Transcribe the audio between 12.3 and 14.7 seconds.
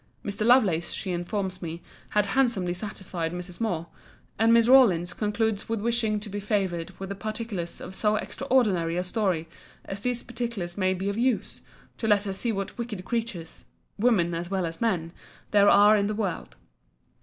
see what wicked creatures (women as well